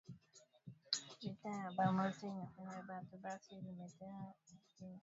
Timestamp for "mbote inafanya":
1.93-2.77